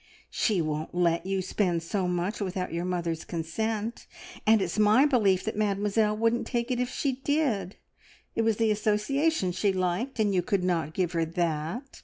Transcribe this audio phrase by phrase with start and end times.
[0.31, 4.07] "She wouldn't let you spend so much without your mother's consent,
[4.47, 7.75] and it's my belief Mademoiselle wouldn't take it if she did.
[8.33, 11.99] It was the association she liked, and you could not give her that.